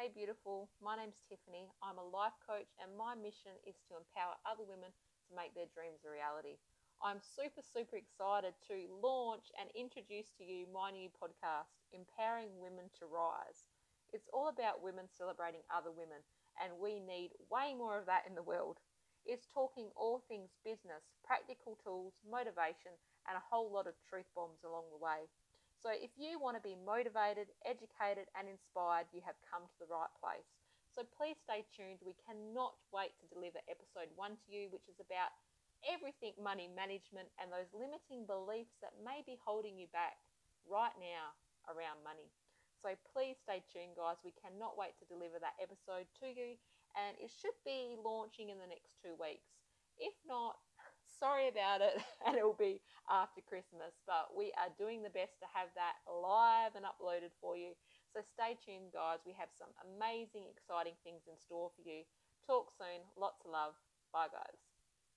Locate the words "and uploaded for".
56.74-57.56